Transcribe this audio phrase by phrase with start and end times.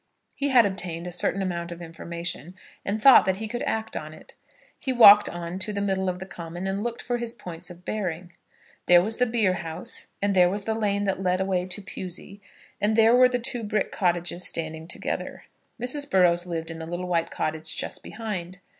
[0.33, 4.15] He had obtained a certain amount of information, and thought that he could act on
[4.15, 4.33] it.
[4.79, 7.85] He walked on to the middle of the common, and looked for his points of
[7.85, 8.33] bearing.
[8.87, 12.41] There was the beer house, and there was the lane that led away to Pewsey,
[12.81, 15.43] and there were the two brick cottages standing together.
[15.79, 16.09] Mrs.
[16.09, 18.59] Burrows lived in the little white cottage just behind.